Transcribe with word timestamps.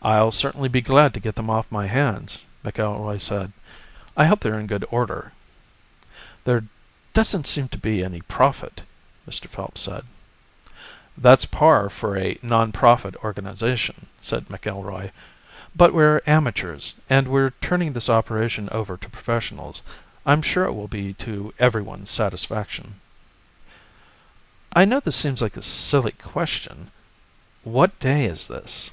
"I'll 0.00 0.30
certainly 0.32 0.68
be 0.70 0.80
glad 0.80 1.12
to 1.14 1.20
get 1.20 1.34
them 1.34 1.50
off 1.50 1.70
my 1.72 1.86
hands," 1.86 2.42
McIlroy 2.64 3.20
said. 3.20 3.52
"I 4.16 4.24
hope 4.26 4.40
they're 4.40 4.58
in 4.58 4.68
good 4.68 4.86
order." 4.92 5.32
"There 6.44 6.64
doesn't 7.12 7.46
seem 7.48 7.66
to 7.70 7.78
be 7.78 8.02
any 8.04 8.20
profit," 8.22 8.82
Mr. 9.28 9.48
Phelps 9.50 9.82
said. 9.82 10.04
"That's 11.18 11.44
par 11.44 11.90
for 11.90 12.16
a 12.16 12.36
nonprofit 12.36 13.16
organization," 13.16 14.06
said 14.20 14.46
McIlroy. 14.48 15.10
"But 15.76 15.92
we're 15.92 16.22
amateurs, 16.28 16.94
and 17.10 17.26
we're 17.28 17.50
turning 17.60 17.92
this 17.92 18.08
operation 18.08 18.68
over 18.70 18.96
to 18.96 19.10
professionals. 19.10 19.82
I'm 20.24 20.42
sure 20.42 20.64
it 20.64 20.72
will 20.74 20.88
be 20.88 21.12
to 21.14 21.52
everyone's 21.58 22.08
satisfaction." 22.08 23.00
"I 24.72 24.84
know 24.86 25.00
this 25.00 25.16
seems 25.16 25.42
like 25.42 25.56
a 25.56 25.60
silly 25.62 26.12
question. 26.12 26.92
What 27.64 27.98
day 27.98 28.24
is 28.26 28.46
this?" 28.46 28.92